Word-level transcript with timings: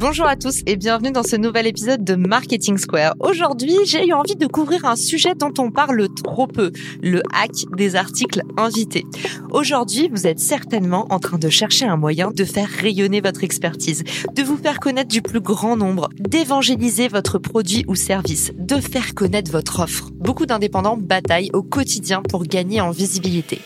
Bonjour 0.00 0.26
à 0.26 0.36
tous 0.36 0.62
et 0.66 0.76
bienvenue 0.76 1.10
dans 1.10 1.24
ce 1.24 1.34
nouvel 1.34 1.66
épisode 1.66 2.04
de 2.04 2.14
Marketing 2.14 2.78
Square. 2.78 3.16
Aujourd'hui, 3.18 3.74
j'ai 3.84 4.06
eu 4.06 4.12
envie 4.12 4.36
de 4.36 4.46
couvrir 4.46 4.84
un 4.84 4.94
sujet 4.94 5.34
dont 5.34 5.52
on 5.58 5.72
parle 5.72 6.06
trop 6.22 6.46
peu, 6.46 6.70
le 7.02 7.20
hack 7.34 7.64
des 7.76 7.96
articles 7.96 8.42
invités. 8.56 9.04
Aujourd'hui, 9.50 10.08
vous 10.08 10.28
êtes 10.28 10.38
certainement 10.38 11.08
en 11.10 11.18
train 11.18 11.36
de 11.36 11.48
chercher 11.48 11.86
un 11.86 11.96
moyen 11.96 12.30
de 12.30 12.44
faire 12.44 12.68
rayonner 12.68 13.20
votre 13.20 13.42
expertise, 13.42 14.04
de 14.32 14.42
vous 14.44 14.56
faire 14.56 14.78
connaître 14.78 15.08
du 15.08 15.20
plus 15.20 15.40
grand 15.40 15.76
nombre, 15.76 16.10
d'évangéliser 16.20 17.08
votre 17.08 17.40
produit 17.40 17.84
ou 17.88 17.96
service, 17.96 18.52
de 18.56 18.76
faire 18.76 19.16
connaître 19.16 19.50
votre 19.50 19.80
offre. 19.80 20.10
Beaucoup 20.14 20.46
d'indépendants 20.46 20.96
bataillent 20.96 21.50
au 21.54 21.64
quotidien 21.64 22.22
pour 22.22 22.44
gagner 22.44 22.80
en 22.80 22.92
visibilité. 22.92 23.60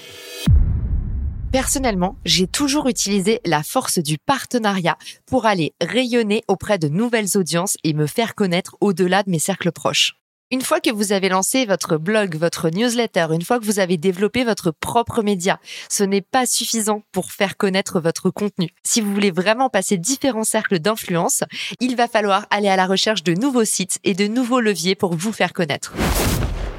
Personnellement, 1.52 2.16
j'ai 2.24 2.46
toujours 2.46 2.88
utilisé 2.88 3.42
la 3.44 3.62
force 3.62 3.98
du 3.98 4.16
partenariat 4.16 4.96
pour 5.26 5.44
aller 5.44 5.74
rayonner 5.82 6.42
auprès 6.48 6.78
de 6.78 6.88
nouvelles 6.88 7.36
audiences 7.36 7.76
et 7.84 7.92
me 7.92 8.06
faire 8.06 8.34
connaître 8.34 8.74
au-delà 8.80 9.22
de 9.22 9.30
mes 9.30 9.38
cercles 9.38 9.70
proches. 9.70 10.14
Une 10.50 10.62
fois 10.62 10.80
que 10.80 10.88
vous 10.88 11.12
avez 11.12 11.28
lancé 11.28 11.66
votre 11.66 11.98
blog, 11.98 12.36
votre 12.36 12.70
newsletter, 12.70 13.26
une 13.32 13.42
fois 13.42 13.60
que 13.60 13.66
vous 13.66 13.80
avez 13.80 13.98
développé 13.98 14.44
votre 14.44 14.70
propre 14.70 15.22
média, 15.22 15.60
ce 15.90 16.04
n'est 16.04 16.22
pas 16.22 16.46
suffisant 16.46 17.02
pour 17.12 17.32
faire 17.32 17.58
connaître 17.58 18.00
votre 18.00 18.30
contenu. 18.30 18.70
Si 18.82 19.02
vous 19.02 19.12
voulez 19.12 19.30
vraiment 19.30 19.68
passer 19.68 19.98
différents 19.98 20.44
cercles 20.44 20.78
d'influence, 20.78 21.44
il 21.80 21.96
va 21.96 22.08
falloir 22.08 22.46
aller 22.48 22.68
à 22.68 22.76
la 22.76 22.86
recherche 22.86 23.24
de 23.24 23.34
nouveaux 23.34 23.66
sites 23.66 23.98
et 24.04 24.14
de 24.14 24.26
nouveaux 24.26 24.60
leviers 24.60 24.94
pour 24.94 25.14
vous 25.14 25.32
faire 25.32 25.52
connaître. 25.52 25.92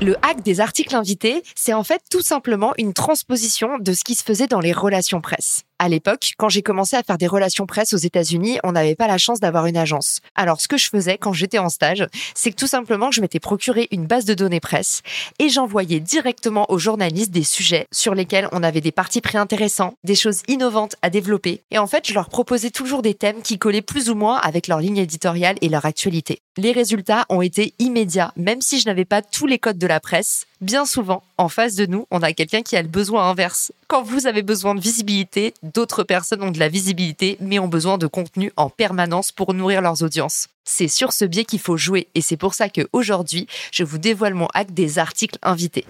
Le 0.04 0.18
hack 0.22 0.44
des 0.44 0.60
articles 0.60 0.94
invités, 0.98 1.44
c'est 1.56 1.72
en 1.72 1.86
fait 1.86 2.02
tout 2.12 2.22
simplement 2.22 2.74
une 2.78 2.92
transposition 2.92 3.80
de 3.80 3.94
ce 3.94 4.04
qui 4.04 4.16
se 4.16 4.24
faisait 4.24 4.48
dans 4.48 4.60
les 4.60 4.74
relations 4.74 5.22
presse. 5.22 5.64
À 5.84 5.90
l'époque, 5.90 6.36
quand 6.38 6.48
j'ai 6.48 6.62
commencé 6.62 6.96
à 6.96 7.04
faire 7.04 7.18
des 7.18 7.28
relations 7.28 7.66
presse 7.66 7.92
aux 7.92 7.98
États-Unis, 7.98 8.58
on 8.64 8.72
n'avait 8.72 8.96
pas 8.96 9.06
la 9.06 9.18
chance 9.18 9.42
d'avoir 9.42 9.66
une 9.66 9.76
agence. 9.76 10.22
Alors, 10.34 10.62
ce 10.62 10.70
que 10.70 10.78
je 10.78 10.88
faisais 10.88 11.18
quand 11.18 11.34
j'étais 11.34 11.58
en 11.58 11.68
stage, 11.68 12.08
c'est 12.36 12.52
que 12.52 12.56
tout 12.56 12.68
simplement, 12.68 13.12
je 13.12 13.20
m'étais 13.20 13.42
procuré 13.42 13.90
une 13.92 14.06
base 14.06 14.24
de 14.24 14.34
données 14.34 14.62
presse 14.62 15.02
et 15.40 15.50
j'envoyais 15.50 16.00
directement 16.00 16.72
aux 16.72 16.78
journalistes 16.78 17.32
des 17.32 17.44
sujets 17.44 17.88
sur 17.92 18.16
lesquels 18.16 18.48
on 18.54 18.64
avait 18.64 18.80
des 18.80 18.94
parties 18.94 19.20
préintéressants, 19.20 19.96
des 20.06 20.16
choses 20.16 20.44
innovantes 20.48 20.96
à 21.02 21.10
développer. 21.10 21.64
Et 21.70 21.80
en 21.80 21.88
fait, 21.88 22.08
je 22.08 22.14
leur 22.14 22.30
proposais 22.30 22.70
toujours 22.70 23.02
des 23.02 23.14
thèmes 23.14 23.42
qui 23.42 23.60
collaient 23.60 23.82
plus 23.82 24.10
ou 24.10 24.16
moins 24.16 24.38
avec 24.38 24.70
leur 24.70 24.80
ligne 24.80 25.00
éditoriale 25.00 25.58
et 25.60 25.68
leur 25.68 25.84
actualité. 25.84 26.40
Les 26.56 26.72
résultats 26.72 27.26
ont 27.28 27.42
été 27.42 27.74
immédiats, 27.80 28.32
même 28.38 28.62
si 28.62 28.80
je 28.80 28.86
n'avais 28.86 29.06
pas 29.06 29.22
tous 29.22 29.48
les 29.48 29.60
codes 29.60 29.80
de 29.80 29.88
la 29.88 30.00
presse. 30.00 30.46
Bien 30.64 30.86
souvent, 30.86 31.24
en 31.38 31.50
face 31.50 31.76
de 31.76 31.86
nous, 31.86 32.08
on 32.10 32.22
a 32.22 32.32
quelqu'un 32.32 32.62
qui 32.62 32.78
a 32.78 32.82
le 32.82 32.88
besoin 32.88 33.30
inverse. 33.30 33.74
Quand 33.90 34.02
vous 34.02 34.28
avez 34.28 34.44
besoin 34.44 34.76
de 34.76 34.80
visibilité, 34.80 35.54
d'autres 35.62 36.04
personnes 36.04 36.42
ont 36.42 36.52
de 36.52 36.60
la 36.60 36.70
visibilité, 36.70 37.36
mais 37.42 37.60
ont 37.60 37.68
besoin 37.68 37.98
de 37.98 38.08
contenu 38.08 38.50
en 38.56 38.70
permanence 38.70 39.34
pour 39.34 39.54
nourrir 39.54 39.82
leurs 39.82 40.04
audiences. 40.04 40.48
C'est 40.64 40.88
sur 40.88 41.12
ce 41.12 41.26
biais 41.26 41.44
qu'il 41.44 41.60
faut 41.60 41.76
jouer, 41.76 42.08
et 42.16 42.22
c'est 42.22 42.38
pour 42.38 42.54
ça 42.54 42.70
que 42.70 42.88
aujourd'hui, 42.94 43.46
je 43.74 43.84
vous 43.84 43.98
dévoile 43.98 44.36
mon 44.36 44.48
hack 44.54 44.74
des 44.74 45.00
articles 45.00 45.38
invités. 45.42 45.84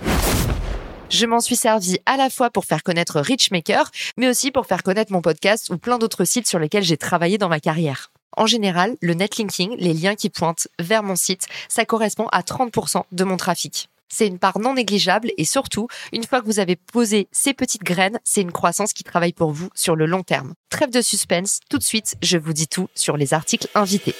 Je 1.11 1.27
m'en 1.27 1.39
suis 1.39 1.55
servi 1.55 1.99
à 2.07 2.17
la 2.17 2.31
fois 2.31 2.49
pour 2.49 2.65
faire 2.65 2.81
connaître 2.81 3.19
Richmaker, 3.19 3.91
mais 4.17 4.27
aussi 4.27 4.49
pour 4.49 4.65
faire 4.65 4.81
connaître 4.81 5.11
mon 5.11 5.21
podcast 5.21 5.69
ou 5.69 5.77
plein 5.77 5.99
d'autres 5.99 6.25
sites 6.25 6.47
sur 6.47 6.57
lesquels 6.57 6.81
j'ai 6.81 6.97
travaillé 6.97 7.37
dans 7.37 7.49
ma 7.49 7.59
carrière. 7.59 8.09
En 8.37 8.47
général, 8.47 8.95
le 9.01 9.13
netlinking, 9.13 9.75
les 9.77 9.93
liens 9.93 10.15
qui 10.15 10.31
pointent 10.31 10.67
vers 10.79 11.03
mon 11.03 11.15
site, 11.15 11.45
ça 11.69 11.85
correspond 11.85 12.27
à 12.31 12.41
30% 12.41 13.03
de 13.11 13.23
mon 13.23 13.37
trafic. 13.37 13.87
C'est 14.15 14.27
une 14.27 14.37
part 14.37 14.59
non 14.59 14.75
négligeable 14.75 15.31
et 15.39 15.43
surtout, 15.43 15.87
une 16.11 16.23
fois 16.23 16.39
que 16.39 16.45
vous 16.45 16.59
avez 16.59 16.75
posé 16.75 17.27
ces 17.31 17.55
petites 17.55 17.81
graines, 17.81 18.19
c'est 18.23 18.41
une 18.41 18.51
croissance 18.51 18.93
qui 18.93 19.03
travaille 19.03 19.33
pour 19.33 19.49
vous 19.49 19.69
sur 19.73 19.95
le 19.95 20.05
long 20.05 20.21
terme. 20.21 20.53
Trêve 20.69 20.91
de 20.91 21.01
suspense, 21.01 21.61
tout 21.67 21.79
de 21.79 21.83
suite, 21.83 22.13
je 22.21 22.37
vous 22.37 22.53
dis 22.53 22.67
tout 22.67 22.87
sur 22.93 23.17
les 23.17 23.33
articles 23.33 23.67
invités. 23.73 24.13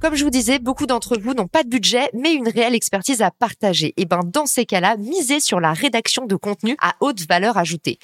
Comme 0.00 0.14
je 0.14 0.22
vous 0.22 0.30
disais, 0.30 0.60
beaucoup 0.60 0.86
d'entre 0.86 1.18
vous 1.18 1.34
n'ont 1.34 1.48
pas 1.48 1.64
de 1.64 1.68
budget, 1.68 2.08
mais 2.14 2.34
une 2.34 2.48
réelle 2.48 2.76
expertise 2.76 3.20
à 3.20 3.32
partager. 3.32 3.94
Et 3.96 4.04
ben, 4.04 4.20
dans 4.22 4.46
ces 4.46 4.64
cas-là, 4.64 4.96
misez 4.96 5.40
sur 5.40 5.58
la 5.58 5.72
rédaction 5.72 6.24
de 6.24 6.36
contenu 6.36 6.76
à 6.80 6.94
haute 7.00 7.26
valeur 7.28 7.58
ajoutée. 7.58 7.98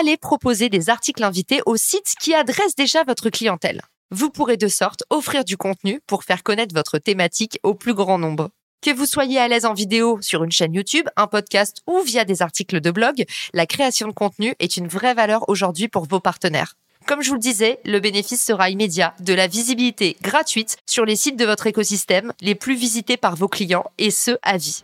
Allez 0.00 0.16
proposer 0.16 0.70
des 0.70 0.90
articles 0.90 1.22
invités 1.22 1.60
aux 1.66 1.76
sites 1.76 2.14
qui 2.18 2.34
adressent 2.34 2.74
déjà 2.74 3.04
votre 3.04 3.30
clientèle. 3.30 3.82
Vous 4.10 4.30
pourrez 4.30 4.56
de 4.56 4.66
sorte 4.66 5.04
offrir 5.08 5.44
du 5.44 5.56
contenu 5.56 6.00
pour 6.08 6.24
faire 6.24 6.42
connaître 6.42 6.74
votre 6.74 6.98
thématique 6.98 7.60
au 7.62 7.74
plus 7.74 7.94
grand 7.94 8.18
nombre. 8.18 8.50
Que 8.82 8.90
vous 8.90 9.06
soyez 9.06 9.38
à 9.38 9.46
l'aise 9.46 9.64
en 9.64 9.74
vidéo 9.74 10.18
sur 10.22 10.42
une 10.42 10.50
chaîne 10.50 10.74
YouTube, 10.74 11.06
un 11.16 11.28
podcast 11.28 11.82
ou 11.86 12.00
via 12.00 12.24
des 12.24 12.42
articles 12.42 12.80
de 12.80 12.90
blog, 12.90 13.24
la 13.54 13.64
création 13.64 14.08
de 14.08 14.12
contenu 14.12 14.56
est 14.58 14.76
une 14.76 14.88
vraie 14.88 15.14
valeur 15.14 15.48
aujourd'hui 15.48 15.86
pour 15.86 16.08
vos 16.08 16.18
partenaires. 16.18 16.74
Comme 17.06 17.22
je 17.22 17.28
vous 17.28 17.36
le 17.36 17.40
disais, 17.40 17.78
le 17.84 18.00
bénéfice 18.00 18.44
sera 18.44 18.70
immédiat, 18.70 19.14
de 19.20 19.34
la 19.34 19.46
visibilité 19.46 20.16
gratuite 20.20 20.78
sur 20.84 21.04
les 21.04 21.14
sites 21.14 21.38
de 21.38 21.44
votre 21.44 21.68
écosystème 21.68 22.32
les 22.40 22.56
plus 22.56 22.74
visités 22.74 23.16
par 23.16 23.36
vos 23.36 23.46
clients 23.46 23.84
et 23.98 24.10
ce 24.10 24.32
à 24.42 24.56
vie. 24.56 24.82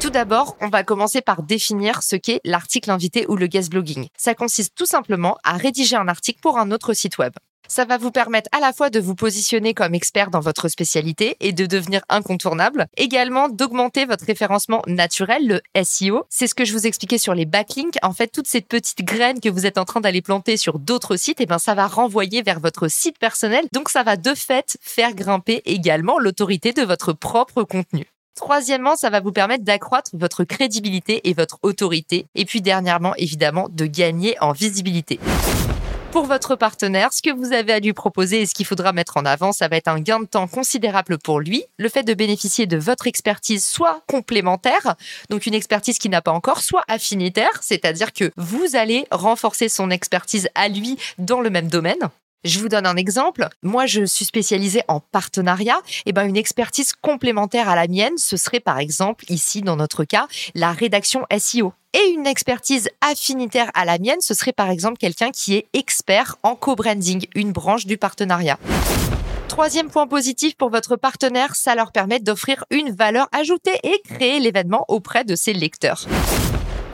Tout 0.00 0.08
d'abord, 0.08 0.56
on 0.62 0.68
va 0.68 0.82
commencer 0.82 1.20
par 1.20 1.42
définir 1.42 2.02
ce 2.02 2.16
qu'est 2.16 2.40
l'article 2.44 2.90
invité 2.90 3.26
ou 3.28 3.36
le 3.36 3.46
guest 3.46 3.70
blogging. 3.70 4.08
Ça 4.16 4.34
consiste 4.34 4.74
tout 4.74 4.86
simplement 4.86 5.36
à 5.44 5.58
rédiger 5.58 5.96
un 5.96 6.08
article 6.08 6.40
pour 6.40 6.56
un 6.56 6.70
autre 6.70 6.94
site 6.94 7.18
web. 7.18 7.34
Ça 7.72 7.86
va 7.86 7.96
vous 7.96 8.10
permettre 8.10 8.50
à 8.52 8.60
la 8.60 8.74
fois 8.74 8.90
de 8.90 9.00
vous 9.00 9.14
positionner 9.14 9.72
comme 9.72 9.94
expert 9.94 10.28
dans 10.28 10.40
votre 10.40 10.68
spécialité 10.68 11.38
et 11.40 11.54
de 11.54 11.64
devenir 11.64 12.02
incontournable. 12.10 12.86
Également 12.98 13.48
d'augmenter 13.48 14.04
votre 14.04 14.26
référencement 14.26 14.82
naturel, 14.86 15.48
le 15.48 15.82
SEO. 15.82 16.26
C'est 16.28 16.46
ce 16.46 16.54
que 16.54 16.66
je 16.66 16.74
vous 16.74 16.86
expliquais 16.86 17.16
sur 17.16 17.34
les 17.34 17.46
backlinks. 17.46 17.96
En 18.02 18.12
fait, 18.12 18.26
toutes 18.26 18.46
ces 18.46 18.60
petites 18.60 19.02
graines 19.02 19.40
que 19.40 19.48
vous 19.48 19.64
êtes 19.64 19.78
en 19.78 19.86
train 19.86 20.02
d'aller 20.02 20.20
planter 20.20 20.58
sur 20.58 20.78
d'autres 20.78 21.16
sites, 21.16 21.40
eh 21.40 21.46
ben, 21.46 21.58
ça 21.58 21.72
va 21.72 21.86
renvoyer 21.86 22.42
vers 22.42 22.60
votre 22.60 22.88
site 22.88 23.18
personnel. 23.18 23.64
Donc, 23.72 23.88
ça 23.88 24.02
va 24.02 24.18
de 24.18 24.34
fait 24.34 24.76
faire 24.82 25.14
grimper 25.14 25.62
également 25.64 26.18
l'autorité 26.18 26.74
de 26.74 26.82
votre 26.82 27.14
propre 27.14 27.62
contenu. 27.62 28.06
Troisièmement, 28.34 28.96
ça 28.96 29.08
va 29.08 29.20
vous 29.20 29.32
permettre 29.32 29.64
d'accroître 29.64 30.10
votre 30.12 30.44
crédibilité 30.44 31.26
et 31.26 31.32
votre 31.32 31.58
autorité. 31.62 32.26
Et 32.34 32.44
puis 32.44 32.60
dernièrement, 32.60 33.14
évidemment, 33.16 33.70
de 33.70 33.86
gagner 33.86 34.36
en 34.42 34.52
visibilité 34.52 35.18
pour 36.12 36.26
votre 36.26 36.56
partenaire, 36.56 37.10
ce 37.10 37.22
que 37.22 37.30
vous 37.30 37.54
avez 37.54 37.72
à 37.72 37.80
lui 37.80 37.94
proposer 37.94 38.42
et 38.42 38.46
ce 38.46 38.52
qu'il 38.52 38.66
faudra 38.66 38.92
mettre 38.92 39.16
en 39.16 39.24
avant, 39.24 39.52
ça 39.52 39.68
va 39.68 39.76
être 39.76 39.88
un 39.88 39.98
gain 39.98 40.20
de 40.20 40.26
temps 40.26 40.46
considérable 40.46 41.16
pour 41.16 41.40
lui. 41.40 41.64
Le 41.78 41.88
fait 41.88 42.02
de 42.02 42.12
bénéficier 42.12 42.66
de 42.66 42.76
votre 42.76 43.06
expertise 43.06 43.64
soit 43.64 44.02
complémentaire, 44.06 44.96
donc 45.30 45.46
une 45.46 45.54
expertise 45.54 45.98
qui 45.98 46.10
n'a 46.10 46.20
pas 46.20 46.32
encore, 46.32 46.60
soit 46.60 46.84
affinitaire, 46.86 47.62
c'est-à-dire 47.62 48.12
que 48.12 48.30
vous 48.36 48.76
allez 48.76 49.06
renforcer 49.10 49.70
son 49.70 49.90
expertise 49.90 50.50
à 50.54 50.68
lui 50.68 50.98
dans 51.16 51.40
le 51.40 51.48
même 51.48 51.68
domaine. 51.68 52.10
Je 52.44 52.58
vous 52.58 52.68
donne 52.68 52.86
un 52.86 52.96
exemple. 52.96 53.48
Moi, 53.62 53.86
je 53.86 54.04
suis 54.04 54.24
spécialisée 54.24 54.82
en 54.88 54.98
partenariat. 54.98 55.80
Et 55.98 56.02
eh 56.06 56.12
ben, 56.12 56.24
une 56.24 56.36
expertise 56.36 56.92
complémentaire 56.92 57.68
à 57.68 57.76
la 57.76 57.86
mienne, 57.86 58.18
ce 58.18 58.36
serait 58.36 58.58
par 58.58 58.80
exemple, 58.80 59.24
ici, 59.28 59.62
dans 59.62 59.76
notre 59.76 60.02
cas, 60.02 60.26
la 60.56 60.72
rédaction 60.72 61.24
SEO. 61.38 61.72
Et 61.94 62.10
une 62.10 62.26
expertise 62.26 62.88
affinitaire 63.00 63.70
à 63.74 63.84
la 63.84 63.98
mienne, 63.98 64.20
ce 64.20 64.34
serait 64.34 64.52
par 64.52 64.70
exemple 64.70 64.98
quelqu'un 64.98 65.30
qui 65.30 65.54
est 65.54 65.68
expert 65.72 66.36
en 66.42 66.56
co-branding, 66.56 67.26
une 67.36 67.52
branche 67.52 67.86
du 67.86 67.96
partenariat. 67.96 68.58
Troisième 69.46 69.88
point 69.88 70.08
positif 70.08 70.56
pour 70.56 70.70
votre 70.70 70.96
partenaire, 70.96 71.54
ça 71.54 71.76
leur 71.76 71.92
permet 71.92 72.18
d'offrir 72.18 72.64
une 72.70 72.90
valeur 72.90 73.28
ajoutée 73.30 73.78
et 73.84 74.00
créer 74.02 74.40
l'événement 74.40 74.84
auprès 74.88 75.24
de 75.24 75.36
ses 75.36 75.52
lecteurs. 75.52 76.06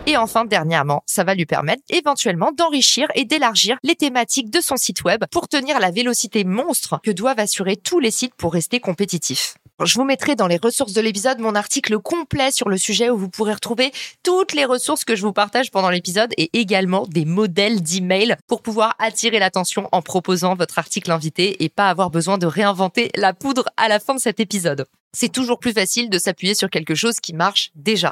Et 0.08 0.16
enfin, 0.16 0.46
dernièrement, 0.46 1.02
ça 1.04 1.22
va 1.22 1.34
lui 1.34 1.44
permettre 1.44 1.82
éventuellement 1.90 2.50
d'enrichir 2.50 3.08
et 3.14 3.26
d'élargir 3.26 3.76
les 3.82 3.94
thématiques 3.94 4.48
de 4.48 4.62
son 4.62 4.78
site 4.78 5.04
web 5.04 5.22
pour 5.30 5.48
tenir 5.48 5.78
la 5.80 5.90
vélocité 5.90 6.44
monstre 6.44 6.98
que 7.04 7.10
doivent 7.10 7.38
assurer 7.38 7.76
tous 7.76 8.00
les 8.00 8.10
sites 8.10 8.34
pour 8.34 8.54
rester 8.54 8.80
compétitifs. 8.80 9.56
Je 9.84 9.94
vous 9.98 10.04
mettrai 10.04 10.34
dans 10.34 10.46
les 10.46 10.56
ressources 10.56 10.94
de 10.94 11.02
l'épisode 11.02 11.40
mon 11.40 11.54
article 11.54 11.98
complet 11.98 12.50
sur 12.52 12.70
le 12.70 12.78
sujet 12.78 13.10
où 13.10 13.18
vous 13.18 13.28
pourrez 13.28 13.52
retrouver 13.52 13.92
toutes 14.22 14.54
les 14.54 14.64
ressources 14.64 15.04
que 15.04 15.14
je 15.14 15.20
vous 15.20 15.34
partage 15.34 15.70
pendant 15.70 15.90
l'épisode 15.90 16.32
et 16.38 16.48
également 16.58 17.04
des 17.06 17.26
modèles 17.26 17.82
d'email 17.82 18.36
pour 18.46 18.62
pouvoir 18.62 18.94
attirer 18.98 19.38
l'attention 19.38 19.90
en 19.92 20.00
proposant 20.00 20.54
votre 20.54 20.78
article 20.78 21.12
invité 21.12 21.62
et 21.62 21.68
pas 21.68 21.90
avoir 21.90 22.08
besoin 22.08 22.38
de 22.38 22.46
réinventer 22.46 23.10
la 23.14 23.34
poudre 23.34 23.66
à 23.76 23.88
la 23.88 24.00
fin 24.00 24.14
de 24.14 24.20
cet 24.20 24.40
épisode. 24.40 24.86
C'est 25.12 25.30
toujours 25.30 25.58
plus 25.58 25.74
facile 25.74 26.08
de 26.08 26.18
s'appuyer 26.18 26.54
sur 26.54 26.70
quelque 26.70 26.94
chose 26.94 27.20
qui 27.20 27.34
marche 27.34 27.72
déjà. 27.74 28.10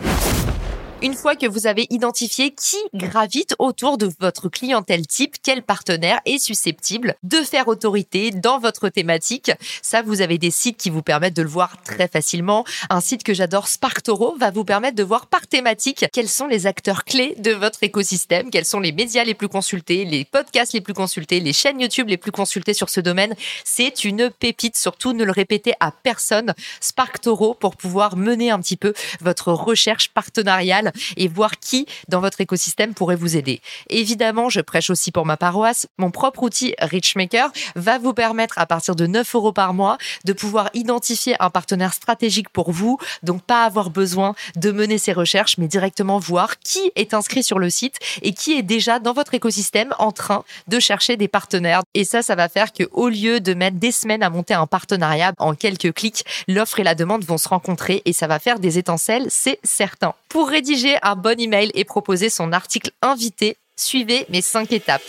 Une 1.03 1.13
fois 1.13 1.37
que 1.37 1.47
vous 1.47 1.67
avez 1.67 1.87
identifié 1.91 2.53
qui 2.53 2.79
gravite 2.95 3.55
autour 3.59 3.99
de 3.99 4.09
votre 4.19 4.49
clientèle 4.49 5.07
type, 5.07 5.35
quel 5.43 5.63
partenaire 5.63 6.21
est 6.25 6.39
susceptible 6.39 7.17
de 7.23 7.37
faire 7.43 7.69
autorité 7.69 8.31
dans 8.31 8.59
votre 8.59 8.89
thématique, 8.89 9.53
ça 9.83 10.01
vous 10.01 10.23
avez 10.23 10.39
des 10.39 10.51
sites 10.51 10.79
qui 10.79 10.89
vous 10.89 11.03
permettent 11.03 11.37
de 11.37 11.43
le 11.43 11.51
voir 11.51 11.83
très 11.83 12.09
facilement. 12.09 12.65
Un 12.89 13.03
site 13.03 13.25
que 13.25 13.35
j'adore, 13.35 13.69
SparkToro, 13.69 14.37
va 14.39 14.51
vous 14.51 14.65
permettre 14.65 14.97
de 14.97 15.03
voir 15.03 15.27
par 15.27 15.47
thématique 15.47 16.07
quels 16.15 16.31
sont 16.31 16.47
les 16.47 16.67
acteurs 16.67 17.05
clés 17.05 17.35
de 17.37 17.53
votre 17.53 17.83
écosystème, 17.83 18.49
quels 18.49 18.65
sont 18.65 18.81
les 18.81 18.93
médias 18.93 19.25
les 19.25 19.35
plus 19.35 19.49
consultés, 19.49 20.07
les 20.07 20.25
podcasts 20.25 20.73
les 20.73 20.81
plus 20.81 20.95
consultés, 20.95 21.41
les 21.41 21.53
chaînes 21.53 21.79
YouTube 21.79 22.09
les 22.09 22.17
plus 22.17 22.33
consultées 22.33 22.75
sur 22.75 22.89
ce 22.89 23.01
domaine. 23.01 23.35
C'est 23.67 24.05
une 24.05 24.31
pépite, 24.31 24.79
surtout 24.79 25.13
ne 25.13 25.25
le 25.25 25.33
répétez 25.33 25.75
à 25.79 25.93
personne. 25.93 26.55
SparkToro 26.81 27.53
pour 27.53 27.77
pouvoir 27.77 28.17
mener 28.17 28.51
un 28.51 28.61
petit 28.61 28.79
peu 28.79 28.95
votre 29.21 29.53
recherche 29.53 30.09
partenariale 30.09 30.86
et 31.17 31.29
voir 31.29 31.59
qui 31.59 31.87
dans 32.09 32.21
votre 32.21 32.41
écosystème 32.41 32.95
pourrait 32.95 33.17
vous 33.17 33.37
aider. 33.37 33.61
Évidemment, 33.91 34.49
je 34.49 34.61
prêche 34.61 34.91
aussi 34.91 35.13
pour 35.13 35.27
ma 35.27 35.37
paroisse. 35.37 35.87
Mon 35.99 36.11
propre 36.11 36.43
outil 36.43 36.75
Richmaker 36.79 37.51
va 37.75 37.99
vous 37.99 38.13
permettre 38.13 38.59
à 38.59 38.67
partir 38.67 38.97
de 38.97 39.07
9 39.07 39.35
euros 39.35 39.53
par 39.53 39.75
mois 39.75 39.99
de 40.25 40.33
pouvoir 40.33 40.71
identifier 40.75 41.37
un 41.41 41.51
partenaire 41.51 41.93
stratégique 41.93 42.49
pour 42.49 42.73
vous, 42.73 42.99
donc 43.23 43.43
pas 43.43 43.65
avoir 43.65 43.91
besoin 43.91 44.35
de 44.57 44.71
mener 44.71 44.99
ces 44.99 45.13
recherches, 45.13 45.59
mais 45.59 45.69
directement 45.69 46.19
voir 46.19 46.59
qui 46.59 46.93
est 46.95 47.15
inscrit 47.15 47.43
sur 47.43 47.59
le 47.59 47.71
site 47.71 47.99
et 48.23 48.33
qui 48.33 48.53
est 48.53 48.63
déjà 48.63 48.99
dans 48.99 49.13
votre 49.13 49.35
écosystème 49.35 49.95
en 49.99 50.13
train 50.13 50.45
de 50.69 50.79
chercher 50.79 51.17
des 51.17 51.29
partenaires. 51.29 51.83
Et 51.95 52.05
ça, 52.05 52.23
ça 52.23 52.35
va 52.35 52.49
faire 52.49 52.73
que 52.73 52.85
au 52.93 53.09
lieu 53.09 53.41
de 53.41 53.55
mettre 53.55 53.77
des 53.79 53.93
semaines 53.93 54.23
à 54.23 54.31
monter 54.31 54.55
un 54.55 54.67
partenariat, 54.67 55.33
en 55.39 55.55
quelques 55.55 55.93
clics, 55.93 56.25
l'offre 56.49 56.81
et 56.81 56.85
la 56.85 56.95
demande 56.95 57.25
vont 57.25 57.39
se 57.39 57.49
rencontrer 57.49 58.03
et 58.05 58.13
ça 58.13 58.27
va 58.27 58.39
faire 58.39 58.59
des 58.59 58.79
étincelles, 58.79 59.27
c'est 59.29 59.59
certain. 59.65 60.15
Pour 60.29 60.49
rédiger 60.49 60.76
un 61.03 61.17
bon 61.17 61.41
email 61.41 61.71
et 61.75 61.85
proposer 61.85 62.29
son 62.29 62.53
article 62.53 62.91
invité, 63.01 63.57
suivez 63.77 64.27
mes 64.29 64.43
cinq 64.43 64.73
étapes. 64.73 65.03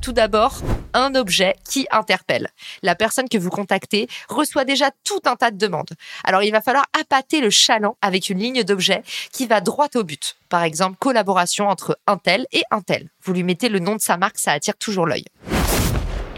Tout 0.00 0.12
d'abord, 0.12 0.56
un 0.92 1.14
objet 1.14 1.54
qui 1.70 1.86
interpelle. 1.92 2.48
La 2.82 2.96
personne 2.96 3.28
que 3.28 3.38
vous 3.38 3.50
contactez 3.50 4.08
reçoit 4.28 4.64
déjà 4.64 4.90
tout 5.04 5.20
un 5.26 5.36
tas 5.36 5.52
de 5.52 5.56
demandes. 5.56 5.92
Alors 6.24 6.42
il 6.42 6.50
va 6.50 6.60
falloir 6.60 6.86
appâter 7.00 7.40
le 7.40 7.50
chaland 7.50 7.96
avec 8.02 8.28
une 8.28 8.40
ligne 8.40 8.64
d'objet 8.64 9.04
qui 9.32 9.46
va 9.46 9.60
droit 9.60 9.88
au 9.94 10.02
but. 10.02 10.36
Par 10.48 10.64
exemple, 10.64 10.96
collaboration 10.98 11.68
entre 11.68 11.96
un 12.08 12.16
tel 12.16 12.46
et 12.50 12.62
un 12.72 12.80
tel. 12.80 13.08
Vous 13.22 13.32
lui 13.32 13.44
mettez 13.44 13.68
le 13.68 13.78
nom 13.78 13.94
de 13.94 14.00
sa 14.00 14.16
marque, 14.16 14.38
ça 14.38 14.50
attire 14.50 14.76
toujours 14.76 15.06
l'œil. 15.06 15.24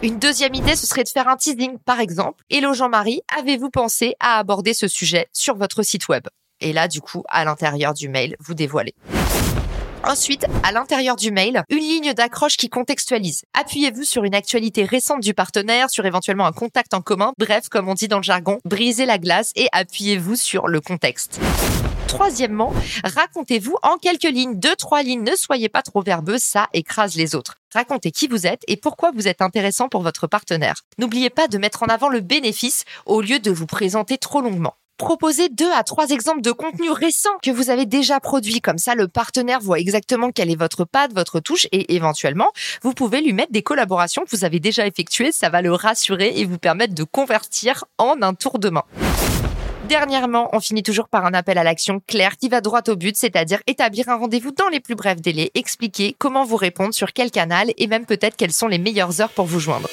Une 0.02 0.19
deuxième 0.19 0.55
idée, 0.55 0.76
ce 0.76 0.87
serait 0.87 1.05
de 1.05 1.08
faire 1.08 1.28
un 1.28 1.37
teasing, 1.37 1.78
par 1.78 1.99
exemple. 1.99 2.44
Hello 2.50 2.75
Jean-Marie, 2.75 3.22
avez-vous 3.38 3.70
pensé 3.70 4.16
à 4.20 4.38
aborder 4.38 4.75
ce 4.75 4.87
sujet 4.87 5.28
sur 5.32 5.56
votre 5.56 5.82
site 5.82 6.08
web? 6.08 6.25
Et 6.64 6.72
là, 6.72 6.88
du 6.88 7.00
coup, 7.00 7.22
à 7.28 7.44
l'intérieur 7.44 7.94
du 7.94 8.08
mail, 8.08 8.37
vous 8.40 8.55
dévoilez. 8.55 8.94
Ensuite, 10.02 10.46
à 10.62 10.72
l'intérieur 10.72 11.16
du 11.16 11.31
mail, 11.31 11.62
une 11.70 11.78
ligne 11.78 12.12
d'accroche 12.14 12.56
qui 12.56 12.69
contextualise. 12.69 13.44
Appuyez-vous 13.55 14.05
sur 14.05 14.25
une 14.25 14.34
actualité 14.34 14.84
récente 14.84 15.20
du 15.20 15.34
partenaire, 15.34 15.88
sur 15.88 16.05
éventuellement 16.05 16.46
un 16.46 16.52
contact 16.52 16.94
en 16.94 17.00
commun. 17.00 17.32
Bref, 17.38 17.69
comme 17.69 17.88
on 17.88 17.94
dit 17.94 18.08
dans 18.08 18.19
le 18.19 18.22
jargon, 18.22 18.61
brisez 18.64 19.06
la 19.06 19.19
glace 19.19 19.52
et 19.56 19.69
appuyez-vous 19.72 20.37
sur 20.37 20.69
le 20.69 20.81
contexte. 20.81 21.38
Troisièmement, 22.06 22.72
racontez-vous 23.02 23.76
en 23.82 23.96
quelques 23.96 24.22
lignes, 24.22 24.58
deux, 24.58 24.76
trois 24.76 25.02
lignes. 25.02 25.25
Ne 25.25 25.37
soyez 25.37 25.69
pas 25.69 25.82
trop 25.82 26.02
verbeux, 26.02 26.38
ça 26.38 26.69
écrase 26.72 27.16
les 27.16 27.34
autres. 27.34 27.56
Racontez 27.75 28.11
qui 28.11 28.28
vous 28.28 28.46
êtes 28.46 28.62
et 28.69 28.76
pourquoi 28.76 29.11
vous 29.11 29.26
êtes 29.26 29.43
intéressant 29.43 29.88
pour 29.88 30.02
votre 30.02 30.26
partenaire. 30.26 30.82
N'oubliez 30.99 31.31
pas 31.31 31.49
de 31.49 31.58
mettre 31.58 31.82
en 31.82 31.87
avant 31.87 32.08
le 32.08 32.20
bénéfice 32.20 32.84
au 33.05 33.20
lieu 33.20 33.38
de 33.38 33.50
vous 33.50 33.66
présenter 33.66 34.16
trop 34.16 34.40
longuement. 34.40 34.75
Proposez 34.96 35.49
deux 35.49 35.73
à 35.73 35.82
trois 35.82 36.11
exemples 36.11 36.41
de 36.41 36.52
contenu 36.52 36.88
récent 36.88 37.31
que 37.43 37.50
vous 37.50 37.69
avez 37.69 37.85
déjà 37.85 38.20
produit. 38.20 38.61
Comme 38.61 38.79
ça, 38.79 38.94
le 38.94 39.08
partenaire 39.08 39.58
voit 39.61 39.81
exactement 39.81 40.31
quelle 40.31 40.52
est 40.52 40.56
votre 40.56 40.85
patte, 40.85 41.12
votre 41.12 41.41
touche 41.41 41.67
et 41.73 41.96
éventuellement, 41.96 42.50
vous 42.82 42.94
pouvez 42.94 43.20
lui 43.20 43.32
mettre 43.32 43.50
des 43.50 43.62
collaborations 43.62 44.23
que 44.23 44.31
vous 44.31 44.44
avez 44.44 44.61
déjà 44.61 44.87
effectuées. 44.87 45.32
Ça 45.32 45.50
va 45.50 45.62
le 45.62 45.73
rassurer 45.73 46.35
et 46.37 46.44
vous 46.44 46.58
permettre 46.58 46.94
de 46.94 47.02
convertir 47.02 47.85
en 47.99 48.23
un 48.23 48.35
tour 48.35 48.61
de 48.61 48.70
main. 48.70 48.85
Dernièrement, 49.88 50.49
on 50.52 50.61
finit 50.61 50.85
toujours 50.85 51.08
par 51.08 51.26
un 51.26 51.35
appel 51.35 51.58
à 51.58 51.64
l'action 51.64 52.00
clair 52.06 52.37
qui 52.37 52.49
va 52.49 52.61
droit 52.61 52.82
au 52.87 52.94
but, 52.94 53.17
c'est-à-dire 53.17 53.58
établir 53.67 54.08
un 54.08 54.17
rendez-vous 54.17 54.52
dans 54.52 54.69
les 54.69 54.81
plus 54.81 54.94
brefs 54.94 55.20
délais, 55.20 55.50
expliquer 55.55 56.14
comment 56.17 56.44
vous 56.44 56.56
répondre 56.56 56.94
sur 56.94 57.12
quel 57.12 57.32
canal 57.32 57.73
et 57.76 57.88
même 57.88 58.06
peut-être 58.06 58.37
quelles 58.37 58.52
sont 58.52 58.69
les 58.69 58.79
meilleures 58.79 59.20
heures 59.20 59.31
pour 59.31 59.47
vous 59.47 59.61
joindre 59.61 59.88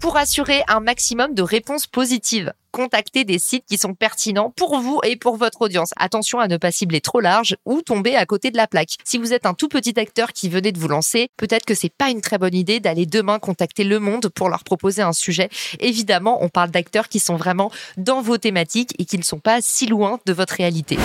pour 0.00 0.16
assurer 0.16 0.62
un 0.68 0.80
maximum 0.80 1.34
de 1.34 1.42
réponses 1.42 1.86
positives. 1.86 2.52
Contactez 2.70 3.24
des 3.24 3.38
sites 3.38 3.64
qui 3.66 3.78
sont 3.78 3.94
pertinents 3.94 4.52
pour 4.54 4.78
vous 4.78 5.00
et 5.02 5.16
pour 5.16 5.36
votre 5.36 5.62
audience. 5.62 5.92
Attention 5.96 6.38
à 6.40 6.48
ne 6.48 6.58
pas 6.58 6.70
cibler 6.70 7.00
trop 7.00 7.20
large 7.20 7.56
ou 7.64 7.80
tomber 7.80 8.16
à 8.16 8.26
côté 8.26 8.50
de 8.50 8.56
la 8.56 8.66
plaque. 8.66 8.96
Si 9.04 9.16
vous 9.16 9.32
êtes 9.32 9.46
un 9.46 9.54
tout 9.54 9.68
petit 9.68 9.98
acteur 9.98 10.32
qui 10.32 10.48
venait 10.48 10.72
de 10.72 10.78
vous 10.78 10.88
lancer, 10.88 11.28
peut-être 11.38 11.64
que 11.64 11.74
c'est 11.74 11.92
pas 11.92 12.10
une 12.10 12.20
très 12.20 12.36
bonne 12.36 12.54
idée 12.54 12.80
d'aller 12.80 13.06
demain 13.06 13.38
contacter 13.38 13.84
Le 13.84 13.98
Monde 13.98 14.28
pour 14.28 14.50
leur 14.50 14.64
proposer 14.64 15.00
un 15.00 15.14
sujet. 15.14 15.48
Évidemment, 15.80 16.42
on 16.42 16.50
parle 16.50 16.70
d'acteurs 16.70 17.08
qui 17.08 17.18
sont 17.18 17.36
vraiment 17.36 17.70
dans 17.96 18.20
vos 18.20 18.36
thématiques 18.36 18.94
et 18.98 19.06
qui 19.06 19.16
ne 19.16 19.22
sont 19.22 19.40
pas 19.40 19.60
si 19.62 19.86
loin 19.86 20.20
de 20.26 20.32
votre 20.34 20.54
réalité. 20.54 20.98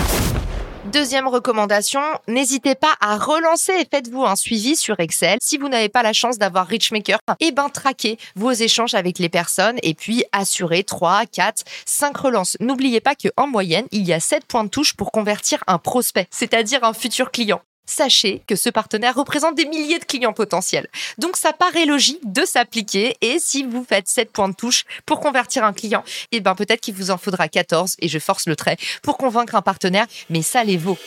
Deuxième 0.86 1.28
recommandation, 1.28 2.01
n'hésitez 2.28 2.74
pas 2.74 2.95
à 3.01 3.16
relancer 3.16 3.72
et 3.74 3.86
faites-vous 3.89 4.25
un 4.25 4.36
suivi 4.36 4.75
sur 4.75 5.00
Excel. 5.00 5.38
Si 5.39 5.57
vous 5.57 5.69
n'avez 5.69 5.89
pas 5.89 6.01
la 6.01 6.12
chance 6.12 6.39
d'avoir 6.39 6.66
Richmaker, 6.66 7.19
eh 7.39 7.51
ben 7.51 7.69
traquez 7.69 8.18
vos 8.36 8.51
échanges 8.51 8.95
avec 8.95 9.19
les 9.19 9.30
personnes 9.30 9.78
et 9.83 9.94
puis 9.94 10.24
assurez 10.31 10.83
3, 10.83 11.28
4, 11.28 11.63
5 11.86 12.18
relances. 12.18 12.57
N'oubliez 12.60 13.00
pas 13.00 13.13
qu'en 13.13 13.45
moyenne, 13.45 13.86
il 13.92 14.07
y 14.07 14.12
a 14.12 14.19
7 14.19 14.45
points 14.45 14.63
de 14.63 14.69
touche 14.69 14.95
pour 14.95 15.12
convertir 15.12 15.63
un 15.68 15.78
prospect, 15.78 16.28
c'est-à-dire 16.31 16.84
un 16.84 16.94
futur 16.94 17.30
client 17.30 17.62
sachez 17.91 18.41
que 18.47 18.55
ce 18.55 18.69
partenaire 18.69 19.15
représente 19.15 19.55
des 19.55 19.65
milliers 19.65 19.99
de 19.99 20.05
clients 20.05 20.33
potentiels. 20.33 20.88
Donc 21.17 21.38
ça 21.38 21.53
paraît 21.53 21.85
logique 21.85 22.31
de 22.31 22.45
s'appliquer 22.45 23.15
et 23.21 23.38
si 23.39 23.63
vous 23.63 23.83
faites 23.83 24.07
7 24.07 24.31
points 24.31 24.49
de 24.49 24.55
touche 24.55 24.85
pour 25.05 25.19
convertir 25.19 25.63
un 25.63 25.73
client, 25.73 26.03
eh 26.31 26.39
ben 26.39 26.55
peut-être 26.55 26.81
qu'il 26.81 26.95
vous 26.95 27.12
en 27.12 27.17
faudra 27.17 27.48
14 27.48 27.98
et 28.00 28.07
je 28.07 28.19
force 28.19 28.48
le 28.48 28.55
trait 28.55 28.77
pour 29.03 29.17
convaincre 29.17 29.55
un 29.55 29.62
partenaire, 29.62 30.07
mais 30.29 30.41
ça 30.41 30.63
les 30.63 30.77
vaut. 30.77 30.98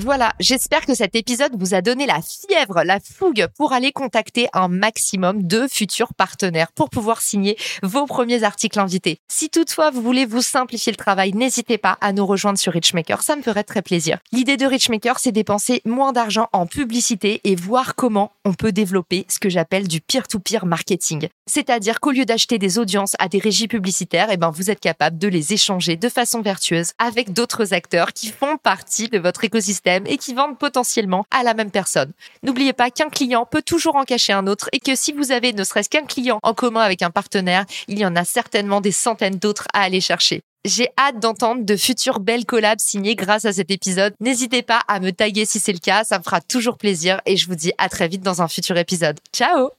Voilà, 0.00 0.32
j'espère 0.40 0.86
que 0.86 0.94
cet 0.96 1.14
épisode 1.14 1.52
vous 1.56 1.72
a 1.72 1.80
donné 1.80 2.04
la 2.04 2.20
fièvre, 2.20 2.82
la 2.82 2.98
fougue 2.98 3.46
pour 3.56 3.72
aller 3.72 3.92
contacter 3.92 4.48
un 4.52 4.66
maximum 4.66 5.44
de 5.44 5.68
futurs 5.70 6.14
partenaires 6.14 6.72
pour 6.72 6.90
pouvoir 6.90 7.20
signer 7.20 7.56
vos 7.84 8.04
premiers 8.04 8.42
articles 8.42 8.80
invités. 8.80 9.20
Si 9.28 9.50
toutefois 9.50 9.92
vous 9.92 10.02
voulez 10.02 10.26
vous 10.26 10.42
simplifier 10.42 10.90
le 10.90 10.96
travail, 10.96 11.32
n'hésitez 11.32 11.78
pas 11.78 11.96
à 12.00 12.12
nous 12.12 12.26
rejoindre 12.26 12.58
sur 12.58 12.72
Richmaker, 12.72 13.22
ça 13.22 13.36
me 13.36 13.42
ferait 13.42 13.62
très 13.62 13.82
plaisir. 13.82 14.18
L'idée 14.32 14.56
de 14.56 14.66
Richmaker, 14.66 15.20
c'est 15.20 15.30
dépenser 15.30 15.80
moins 15.84 16.12
d'argent 16.12 16.48
en 16.52 16.66
publicité 16.66 17.40
et 17.44 17.54
voir 17.54 17.94
comment 17.94 18.32
on 18.44 18.52
peut 18.52 18.72
développer 18.72 19.26
ce 19.28 19.38
que 19.38 19.48
j'appelle 19.48 19.86
du 19.86 20.00
peer-to-peer 20.00 20.66
marketing. 20.66 21.28
C'est-à-dire 21.46 22.00
qu'au 22.00 22.10
lieu 22.10 22.24
d'acheter 22.24 22.58
des 22.58 22.80
audiences 22.80 23.14
à 23.20 23.28
des 23.28 23.38
régies 23.38 23.68
publicitaires, 23.68 24.28
eh 24.32 24.38
ben 24.38 24.50
vous 24.50 24.72
êtes 24.72 24.80
capable 24.80 25.18
de 25.18 25.28
les 25.28 25.52
échanger 25.52 25.94
de 25.94 26.08
façon 26.08 26.42
vertueuse 26.42 26.94
avec 26.98 27.32
d'autres 27.32 27.72
acteurs 27.74 28.12
qui 28.12 28.30
font 28.30 28.56
partie 28.56 29.08
de 29.08 29.20
votre 29.20 29.44
écosystème 29.44 29.83
et 30.06 30.16
qui 30.16 30.34
vendent 30.34 30.58
potentiellement 30.58 31.24
à 31.30 31.42
la 31.42 31.54
même 31.54 31.70
personne. 31.70 32.12
N'oubliez 32.42 32.72
pas 32.72 32.90
qu'un 32.90 33.08
client 33.08 33.46
peut 33.50 33.62
toujours 33.62 33.96
en 33.96 34.04
cacher 34.04 34.32
un 34.32 34.46
autre 34.46 34.68
et 34.72 34.80
que 34.80 34.94
si 34.94 35.12
vous 35.12 35.32
avez 35.32 35.52
ne 35.52 35.64
serait-ce 35.64 35.88
qu'un 35.88 36.06
client 36.06 36.38
en 36.42 36.54
commun 36.54 36.80
avec 36.80 37.02
un 37.02 37.10
partenaire, 37.10 37.64
il 37.88 37.98
y 37.98 38.06
en 38.06 38.16
a 38.16 38.24
certainement 38.24 38.80
des 38.80 38.92
centaines 38.92 39.36
d'autres 39.36 39.66
à 39.74 39.82
aller 39.82 40.00
chercher. 40.00 40.42
J'ai 40.64 40.88
hâte 40.98 41.20
d'entendre 41.20 41.62
de 41.64 41.76
futures 41.76 42.20
belles 42.20 42.46
collabs 42.46 42.80
signées 42.80 43.16
grâce 43.16 43.44
à 43.44 43.52
cet 43.52 43.70
épisode. 43.70 44.14
N'hésitez 44.20 44.62
pas 44.62 44.80
à 44.88 44.98
me 44.98 45.10
taguer 45.10 45.44
si 45.44 45.60
c'est 45.60 45.74
le 45.74 45.78
cas, 45.78 46.04
ça 46.04 46.18
me 46.18 46.24
fera 46.24 46.40
toujours 46.40 46.78
plaisir 46.78 47.20
et 47.26 47.36
je 47.36 47.46
vous 47.46 47.54
dis 47.54 47.72
à 47.76 47.90
très 47.90 48.08
vite 48.08 48.22
dans 48.22 48.40
un 48.40 48.48
futur 48.48 48.78
épisode. 48.78 49.20
Ciao 49.34 49.70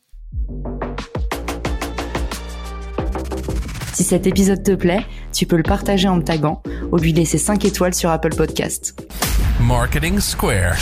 Si 3.93 4.03
cet 4.03 4.27
épisode 4.27 4.61
te 4.61 4.73
plaît, 4.73 5.05
tu 5.33 5.47
peux 5.47 5.55
le 5.55 5.63
partager 5.63 6.07
en 6.07 6.17
me 6.17 6.23
taguant 6.23 6.61
ou 6.91 6.97
lui 6.97 7.13
laisser 7.13 7.37
5 7.37 7.63
étoiles 7.65 7.95
sur 7.95 8.09
Apple 8.09 8.35
Podcast. 8.35 8.93
Marketing 9.59 10.19
Square. 10.19 10.75